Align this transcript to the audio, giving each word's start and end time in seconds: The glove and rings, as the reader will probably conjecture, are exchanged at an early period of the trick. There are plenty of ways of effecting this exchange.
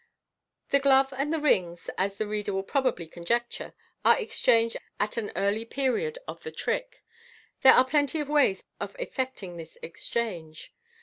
The 0.69 0.79
glove 0.79 1.13
and 1.15 1.43
rings, 1.43 1.87
as 1.95 2.17
the 2.17 2.25
reader 2.25 2.53
will 2.53 2.63
probably 2.63 3.05
conjecture, 3.05 3.75
are 4.03 4.17
exchanged 4.17 4.75
at 4.99 5.15
an 5.17 5.31
early 5.35 5.63
period 5.63 6.17
of 6.27 6.41
the 6.41 6.51
trick. 6.51 7.03
There 7.61 7.73
are 7.73 7.85
plenty 7.85 8.19
of 8.19 8.27
ways 8.27 8.63
of 8.79 8.95
effecting 8.97 9.57
this 9.57 9.77
exchange. 9.83 10.73